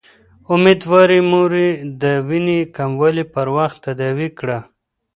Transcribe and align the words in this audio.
اميدوارې 0.53 1.19
مورې، 1.31 1.69
د 2.01 2.03
وينې 2.27 2.59
کموالی 2.75 3.25
پر 3.33 3.47
وخت 3.57 3.77
تداوي 3.85 4.29
کړه 4.39 4.59